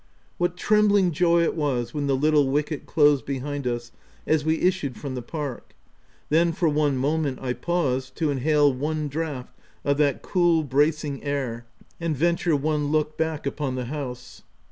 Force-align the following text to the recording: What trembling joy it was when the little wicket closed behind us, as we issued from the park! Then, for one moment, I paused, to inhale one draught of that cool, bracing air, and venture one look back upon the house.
What 0.39 0.57
trembling 0.57 1.11
joy 1.11 1.43
it 1.43 1.53
was 1.55 1.93
when 1.93 2.07
the 2.07 2.15
little 2.15 2.47
wicket 2.49 2.87
closed 2.87 3.23
behind 3.23 3.67
us, 3.67 3.91
as 4.25 4.43
we 4.43 4.59
issued 4.59 4.97
from 4.97 5.13
the 5.13 5.21
park! 5.21 5.75
Then, 6.29 6.53
for 6.53 6.67
one 6.67 6.97
moment, 6.97 7.37
I 7.39 7.53
paused, 7.53 8.15
to 8.15 8.31
inhale 8.31 8.73
one 8.73 9.07
draught 9.07 9.53
of 9.85 9.97
that 9.97 10.23
cool, 10.23 10.63
bracing 10.63 11.23
air, 11.23 11.67
and 11.99 12.17
venture 12.17 12.55
one 12.55 12.85
look 12.87 13.15
back 13.15 13.45
upon 13.45 13.75
the 13.75 13.85
house. 13.85 14.41